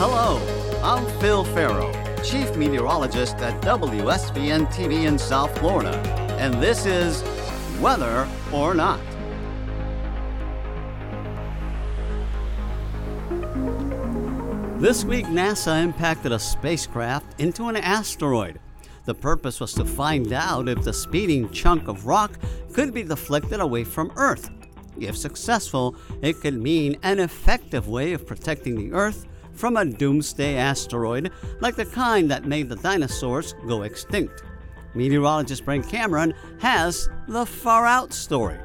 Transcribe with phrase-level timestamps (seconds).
[0.00, 0.38] Hello,
[0.80, 1.92] I'm Phil Ferro,
[2.22, 5.90] Chief Meteorologist at WSVN TV in South Florida,
[6.38, 7.24] and this is
[7.80, 9.00] Weather or Not.
[14.80, 18.60] This week, NASA impacted a spacecraft into an asteroid.
[19.04, 22.38] The purpose was to find out if the speeding chunk of rock
[22.72, 24.48] could be deflected away from Earth.
[25.00, 29.26] If successful, it could mean an effective way of protecting the Earth
[29.58, 34.44] from a doomsday asteroid like the kind that made the dinosaurs go extinct.
[34.94, 38.58] Meteorologist Brent Cameron has the far out story.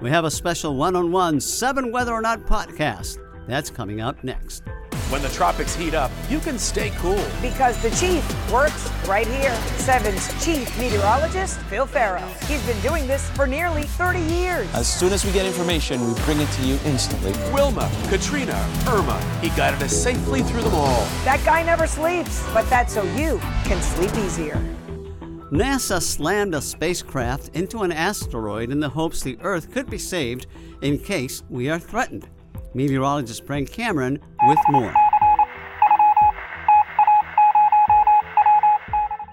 [0.00, 3.18] We have a special one on one seven weather or not podcast.
[3.46, 4.62] That's coming up next.
[5.10, 7.24] When the tropics heat up, you can stay cool.
[7.40, 8.22] Because the chief
[8.52, 9.54] works right here.
[9.78, 12.20] Seven's chief meteorologist, Phil Ferro.
[12.46, 14.68] He's been doing this for nearly 30 years.
[14.74, 17.32] As soon as we get information, we bring it to you instantly.
[17.54, 18.52] Wilma, Katrina,
[18.86, 21.06] Irma, he guided us safely through them all.
[21.24, 24.62] That guy never sleeps, but that's so you can sleep easier.
[25.50, 30.48] NASA slammed a spacecraft into an asteroid in the hopes the Earth could be saved
[30.82, 32.28] in case we are threatened.
[32.74, 34.92] Meteorologist Frank Cameron with more.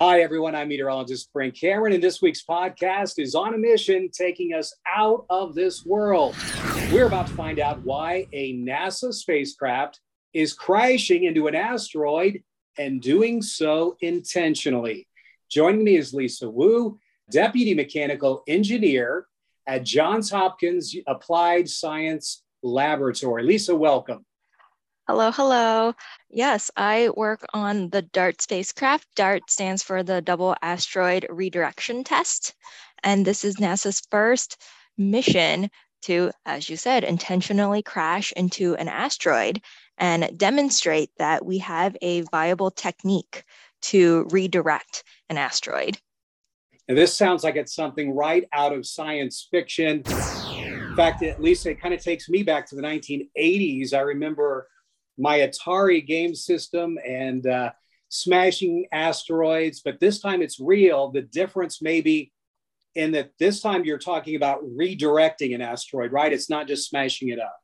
[0.01, 0.55] Hi, everyone.
[0.55, 5.25] I'm meteorologist Frank Cameron, and this week's podcast is on a mission taking us out
[5.29, 6.35] of this world.
[6.91, 9.99] We're about to find out why a NASA spacecraft
[10.33, 12.43] is crashing into an asteroid
[12.77, 15.07] and doing so intentionally.
[15.49, 16.99] Joining me is Lisa Wu,
[17.31, 19.27] Deputy Mechanical Engineer
[19.67, 23.43] at Johns Hopkins Applied Science Laboratory.
[23.43, 24.25] Lisa, welcome.
[25.07, 25.93] Hello, hello.
[26.31, 29.07] Yes, I work on the DART spacecraft.
[29.15, 32.55] DART stands for the Double Asteroid Redirection Test.
[33.03, 34.59] And this is NASA's first
[34.97, 35.69] mission
[36.03, 39.61] to, as you said, intentionally crash into an asteroid
[39.99, 43.43] and demonstrate that we have a viable technique
[43.83, 45.99] to redirect an asteroid.
[46.87, 50.03] And this sounds like it's something right out of science fiction.
[50.97, 53.93] In fact, at least it kind of takes me back to the 1980s.
[53.93, 54.69] I remember
[55.17, 57.71] my Atari game system and uh,
[58.07, 61.11] smashing asteroids, but this time it's real.
[61.11, 62.31] The difference maybe
[62.95, 66.31] in that this time you're talking about redirecting an asteroid, right?
[66.31, 67.57] It's not just smashing it up.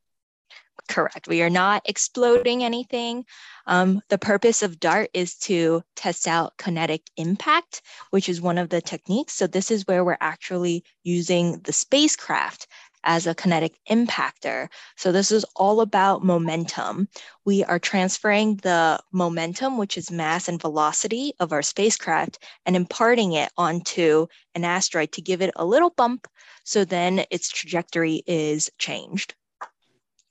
[0.89, 1.29] Correct.
[1.29, 3.23] We are not exploding anything.
[3.65, 8.67] Um, the purpose of DART is to test out kinetic impact, which is one of
[8.67, 9.33] the techniques.
[9.33, 12.67] So, this is where we're actually using the spacecraft
[13.03, 14.67] as a kinetic impactor.
[14.97, 17.07] So this is all about momentum.
[17.45, 23.33] We are transferring the momentum, which is mass and velocity of our spacecraft, and imparting
[23.33, 26.27] it onto an asteroid to give it a little bump
[26.63, 29.35] so then its trajectory is changed.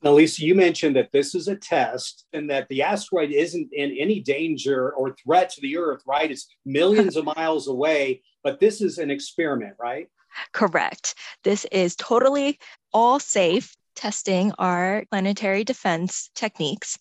[0.03, 3.95] Now, Lisa, you mentioned that this is a test and that the asteroid isn't in
[4.01, 6.31] any danger or threat to the Earth, right?
[6.31, 10.09] It's millions of miles away, but this is an experiment, right?
[10.53, 11.15] Correct.
[11.45, 12.59] This is totally
[12.93, 16.99] all safe testing our planetary defense techniques.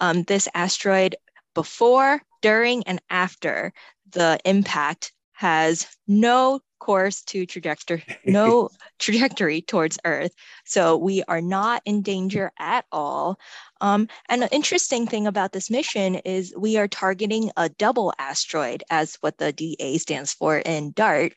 [0.00, 1.16] Um, this asteroid,
[1.54, 3.72] before, during, and after
[4.10, 10.32] the impact, has no course to trajectory, no trajectory towards Earth.
[10.64, 13.38] So we are not in danger at all.
[13.80, 18.82] Um, and an interesting thing about this mission is we are targeting a double asteroid,
[18.90, 21.32] as what the DA stands for in DART.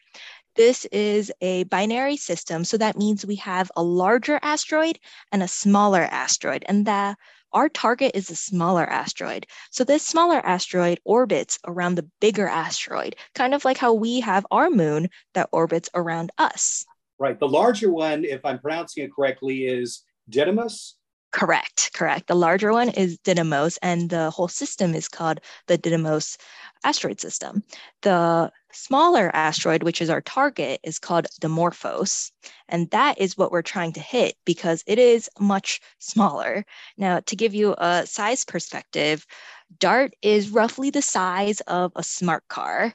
[0.55, 2.63] This is a binary system.
[2.63, 4.99] So that means we have a larger asteroid
[5.31, 6.63] and a smaller asteroid.
[6.67, 7.17] And that
[7.51, 9.47] our target is a smaller asteroid.
[9.71, 14.45] So this smaller asteroid orbits around the bigger asteroid, kind of like how we have
[14.51, 16.85] our moon that orbits around us.
[17.17, 17.39] Right.
[17.39, 20.93] The larger one, if I'm pronouncing it correctly, is Didymos.
[21.31, 22.27] Correct, correct.
[22.27, 26.37] The larger one is Didymos, and the whole system is called the Didymos
[26.83, 27.63] asteroid system.
[28.01, 32.31] The smaller asteroid, which is our target, is called Dimorphos.
[32.67, 36.65] And that is what we're trying to hit because it is much smaller.
[36.97, 39.25] Now, to give you a size perspective,
[39.79, 42.93] DART is roughly the size of a smart car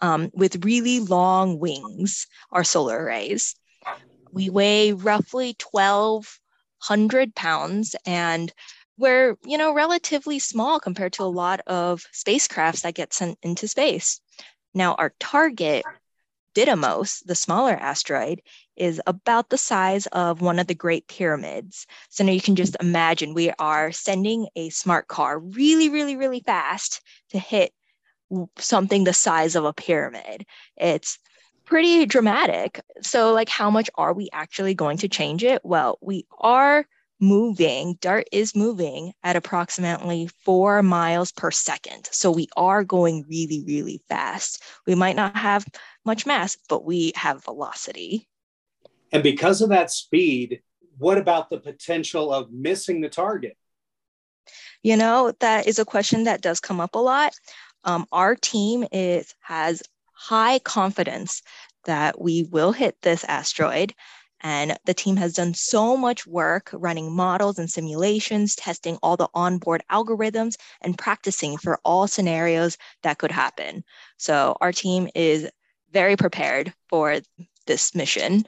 [0.00, 3.54] um, with really long wings, our solar arrays.
[4.32, 8.52] We weigh roughly 1,200 pounds and
[8.98, 13.66] we're, you know, relatively small compared to a lot of spacecrafts that get sent into
[13.66, 14.20] space.
[14.74, 15.84] Now, our target,
[16.54, 18.42] Didymos, the smaller asteroid,
[18.76, 21.86] is about the size of one of the Great Pyramids.
[22.10, 26.40] So now you can just imagine we are sending a smart car really, really, really
[26.40, 27.72] fast to hit
[28.58, 30.44] something the size of a pyramid.
[30.76, 31.18] It's
[31.64, 32.80] pretty dramatic.
[33.02, 35.62] So, like, how much are we actually going to change it?
[35.64, 36.86] Well, we are
[37.22, 42.08] moving, DART is moving at approximately four miles per second.
[42.10, 44.62] So we are going really, really fast.
[44.86, 45.64] We might not have
[46.04, 48.28] much mass, but we have velocity.
[49.12, 50.60] And because of that speed,
[50.98, 53.56] what about the potential of missing the target?
[54.82, 57.32] You know, that is a question that does come up a lot.
[57.84, 59.82] Um, our team is has
[60.12, 61.42] high confidence
[61.84, 63.94] that we will hit this asteroid
[64.42, 69.28] and the team has done so much work running models and simulations, testing all the
[69.34, 73.84] onboard algorithms, and practicing for all scenarios that could happen.
[74.16, 75.48] So our team is
[75.92, 77.20] very prepared for
[77.66, 78.44] this mission.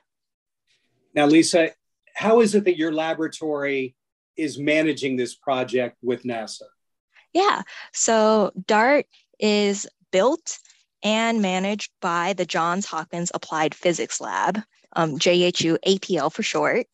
[1.15, 1.71] Now, Lisa,
[2.15, 3.95] how is it that your laboratory
[4.37, 6.63] is managing this project with NASA?
[7.33, 7.63] Yeah,
[7.93, 9.07] so DART
[9.39, 10.59] is built
[11.03, 14.61] and managed by the Johns Hopkins Applied Physics Lab
[14.97, 16.87] um, JHU APL for short.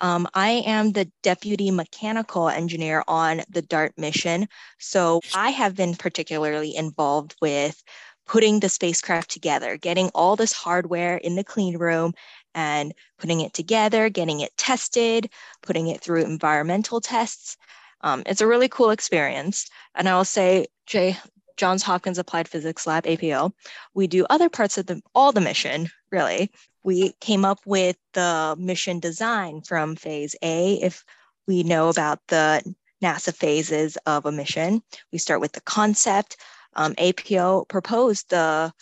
[0.00, 4.48] Um, I am the deputy mechanical engineer on the DART mission.
[4.78, 7.82] So I have been particularly involved with
[8.26, 12.12] putting the spacecraft together, getting all this hardware in the clean room
[12.54, 15.30] and putting it together, getting it tested,
[15.62, 17.56] putting it through environmental tests.
[18.02, 19.68] Um, it's a really cool experience.
[19.94, 21.16] And I will say, Jay,
[21.56, 23.52] Johns Hopkins Applied Physics Lab, APL,
[23.94, 26.50] we do other parts of the all the mission, really
[26.88, 30.74] we came up with the mission design from phase A.
[30.74, 31.04] If
[31.46, 32.62] we know about the
[33.02, 34.82] NASA phases of a mission,
[35.12, 36.36] we start with the concept.
[36.74, 38.72] Um, APO proposed the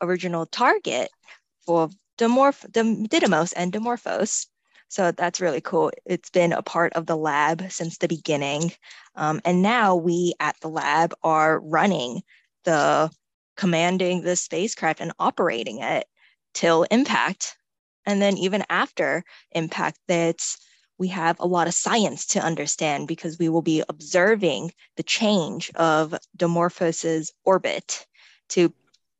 [0.00, 1.10] original target
[1.64, 1.88] for
[2.18, 4.46] Dimorph- Didymos and Dimorphos.
[4.88, 5.90] So that's really cool.
[6.04, 8.72] It's been a part of the lab since the beginning.
[9.16, 12.22] Um, and now we at the lab are running
[12.64, 13.10] the
[13.56, 16.06] commanding the spacecraft and operating it
[16.56, 17.56] till impact.
[18.06, 20.58] And then even after impact, that's
[20.98, 25.70] we have a lot of science to understand because we will be observing the change
[25.74, 28.06] of Dimorphos's orbit
[28.48, 28.72] to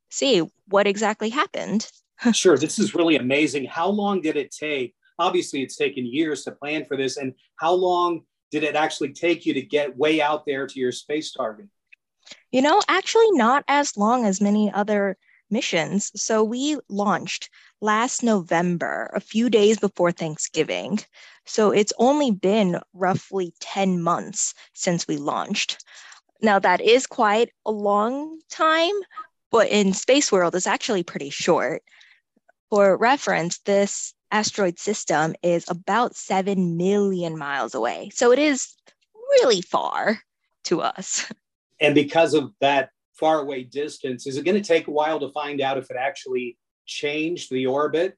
[0.09, 1.89] see what exactly happened.
[2.33, 3.65] sure, this is really amazing.
[3.65, 4.95] How long did it take?
[5.19, 7.17] Obviously, it's taken years to plan for this.
[7.17, 10.91] And how long did it actually take you to get way out there to your
[10.91, 11.67] space target?
[12.51, 15.15] You know, actually, not as long as many other
[15.49, 16.11] missions.
[16.15, 17.49] So we launched
[17.81, 20.99] last November, a few days before Thanksgiving.
[21.45, 25.83] So it's only been roughly 10 months since we launched.
[26.41, 28.93] Now, that is quite a long time,
[29.51, 31.81] but in Space World, it's actually pretty short.
[32.69, 38.11] For reference, this asteroid system is about 7 million miles away.
[38.13, 38.75] So it is
[39.41, 40.19] really far
[40.65, 41.31] to us.
[41.79, 42.89] And because of that
[43.19, 45.97] far away distance, is it going to take a while to find out if it
[45.99, 48.15] actually changed the orbit?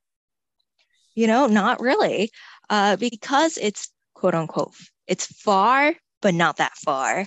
[1.15, 2.31] You know, not really,
[2.69, 4.73] uh, because it's quote unquote,
[5.07, 7.25] it's far, but not that far.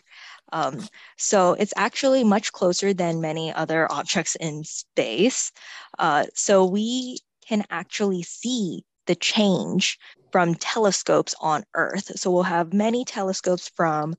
[0.53, 0.87] Um,
[1.17, 5.51] so it's actually much closer than many other objects in space.
[5.99, 9.99] Uh, so we can actually see the change
[10.31, 12.19] from telescopes on Earth.
[12.19, 14.15] So we'll have many telescopes from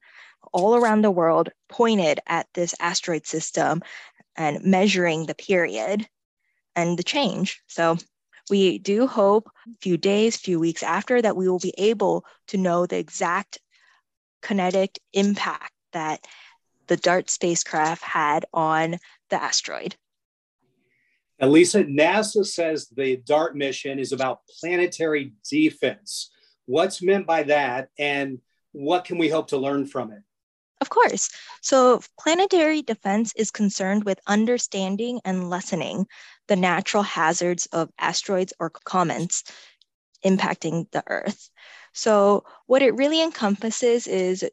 [0.54, 3.82] all around the world pointed at this asteroid system
[4.36, 6.08] and measuring the period
[6.76, 7.62] and the change.
[7.68, 7.98] So
[8.50, 12.58] we do hope a few days, few weeks after that we will be able to
[12.58, 13.60] know the exact
[14.42, 16.26] kinetic impact that
[16.88, 18.98] the DART spacecraft had on
[19.30, 19.96] the asteroid.
[21.40, 26.32] And Lisa, NASA says the DART mission is about planetary defense.
[26.66, 28.40] What's meant by that, and
[28.72, 30.22] what can we hope to learn from it?
[30.84, 31.30] Of course.
[31.62, 36.08] So, planetary defense is concerned with understanding and lessening
[36.50, 39.46] the natural hazards of asteroids or comets
[40.26, 41.50] impacting the Earth.
[41.94, 44.46] So, what it really encompasses is,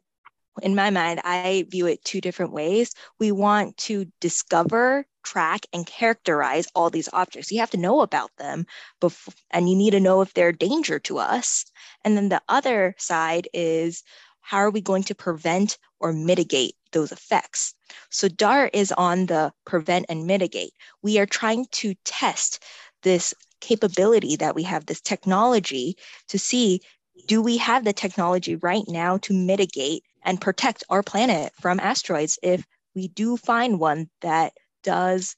[0.61, 2.93] in my mind, I view it two different ways.
[3.19, 7.51] We want to discover, track, and characterize all these objects.
[7.51, 8.67] You have to know about them,
[9.01, 11.65] before, and you need to know if they're danger to us.
[12.05, 14.03] And then the other side is
[14.41, 17.73] how are we going to prevent or mitigate those effects?
[18.09, 20.73] So DART is on the prevent and mitigate.
[21.01, 22.63] We are trying to test
[23.03, 25.95] this capability that we have, this technology
[26.27, 26.81] to see
[27.27, 32.39] do we have the technology right now to mitigate and protect our planet from asteroids
[32.41, 35.35] if we do find one that does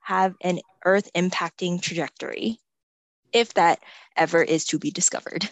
[0.00, 2.58] have an Earth impacting trajectory,
[3.32, 3.80] if that
[4.16, 5.50] ever is to be discovered.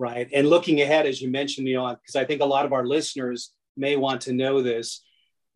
[0.00, 0.30] Right.
[0.32, 2.86] And looking ahead, as you mentioned, you know, because I think a lot of our
[2.86, 5.02] listeners may want to know this.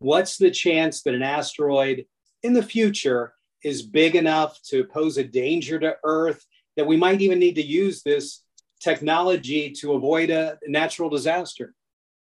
[0.00, 2.04] What's the chance that an asteroid
[2.42, 3.32] in the future
[3.64, 6.44] is big enough to pose a danger to Earth
[6.76, 8.42] that we might even need to use this
[8.80, 11.72] technology to avoid a natural disaster?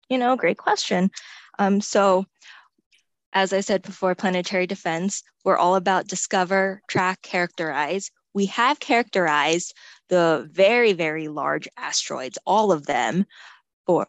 [0.07, 1.11] You know, great question.
[1.59, 2.25] Um, so,
[3.33, 8.11] as I said before, planetary defense, we're all about discover, track, characterize.
[8.33, 9.73] We have characterized
[10.09, 13.25] the very, very large asteroids, all of them.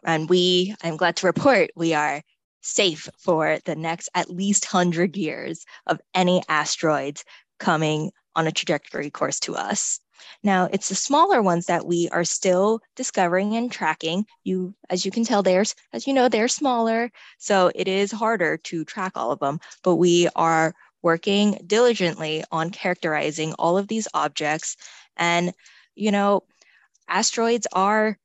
[0.03, 2.21] And we, I'm glad to report, we are
[2.61, 7.23] safe for the next at least 100 years of any asteroids
[7.59, 9.99] coming on a trajectory course to us.
[10.43, 14.25] Now, it's the smaller ones that we are still discovering and tracking.
[14.43, 18.57] You, as you can tell, there's, as you know, they're smaller, so it is harder
[18.57, 19.59] to track all of them.
[19.81, 24.75] But we are working diligently on characterizing all of these objects.
[25.15, 25.53] And,
[25.99, 26.43] you know,
[27.07, 28.17] asteroids are,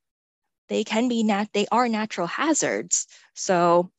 [0.69, 3.07] they can be nat, they are natural hazards.
[3.35, 3.91] So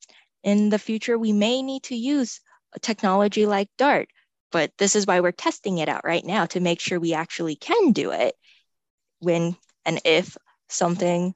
[0.43, 2.41] in the future, we may need to use
[2.73, 4.07] a technology like DART
[4.55, 7.57] but this is why we're testing it out right now to make sure we actually
[7.57, 8.35] can do it
[9.19, 10.37] when and if
[10.69, 11.35] something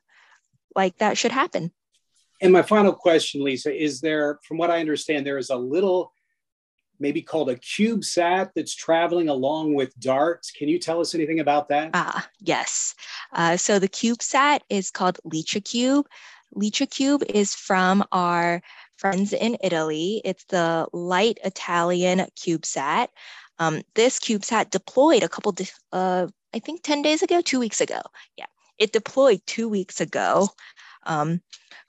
[0.74, 1.70] like that should happen.
[2.42, 6.14] And my final question, Lisa, is there, from what I understand, there is a little
[7.00, 10.46] maybe called a CubeSat that's traveling along with DART.
[10.56, 11.92] Can you tell us anything about that?
[11.94, 12.96] Ah, yes.
[13.34, 16.06] Uh, so the CubeSat is called LICIACube.
[16.56, 18.62] LICIACube is from our
[18.98, 20.22] friends in Italy.
[20.26, 23.08] It's the light Italian CubeSat.
[23.60, 25.56] Um, this CubeSat deployed a couple,
[25.92, 28.02] uh, I think 10 days ago, two weeks ago.
[28.38, 28.46] Yeah,
[28.78, 30.50] it deployed two weeks ago
[31.06, 31.42] um,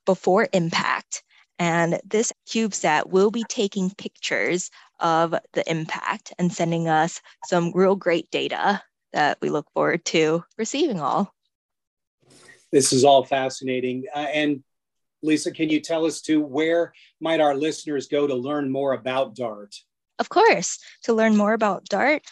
[0.04, 1.22] before impact.
[1.60, 7.96] And this CubeSat will be taking pictures of the impact and sending us some real
[7.96, 11.34] great data that we look forward to receiving all.
[12.72, 14.04] This is all fascinating.
[14.14, 14.64] Uh, and
[15.22, 19.34] Lisa, can you tell us to where might our listeners go to learn more about
[19.34, 19.76] DART?
[20.18, 20.78] Of course.
[21.02, 22.22] To learn more about DART,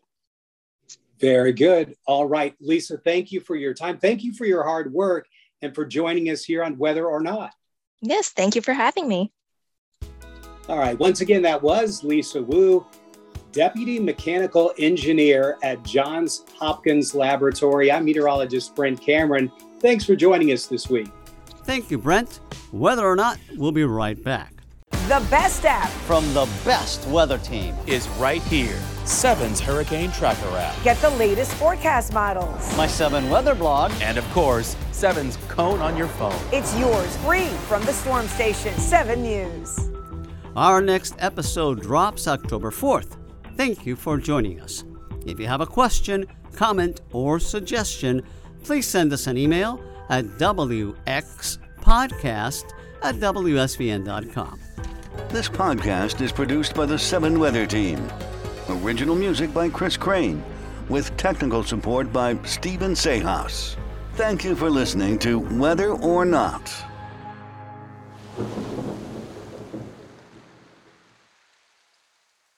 [1.20, 1.96] Very good.
[2.08, 3.98] All right, Lisa, thank you for your time.
[3.98, 5.28] Thank you for your hard work
[5.62, 7.54] and for joining us here on Weather or Not.
[8.02, 9.32] Yes, thank you for having me.
[10.68, 12.86] All right, once again, that was Lisa Wu,
[13.52, 17.92] Deputy Mechanical Engineer at Johns Hopkins Laboratory.
[17.92, 19.52] I'm meteorologist Brent Cameron.
[19.80, 21.10] Thanks for joining us this week.
[21.64, 22.40] Thank you, Brent.
[22.72, 24.59] Weather or not, we'll be right back.
[25.10, 28.80] The best app from the best weather team is right here.
[29.06, 30.76] Seven's Hurricane Tracker app.
[30.84, 32.78] Get the latest forecast models.
[32.78, 33.92] My Seven weather blog.
[34.02, 36.40] And of course, Seven's Cone on your phone.
[36.54, 39.90] It's yours free from the storm station, 7 News.
[40.56, 43.18] Our next episode drops October 4th.
[43.56, 44.84] Thank you for joining us.
[45.26, 48.22] If you have a question, comment, or suggestion,
[48.64, 50.94] please send us an email at wxpodcast
[53.02, 54.60] at wsvn.com.
[55.30, 58.04] This podcast is produced by the Seven Weather Team.
[58.68, 60.44] Original music by Chris Crane,
[60.90, 63.76] with technical support by Stephen Sejas.
[64.16, 66.74] Thank you for listening to Weather or Not.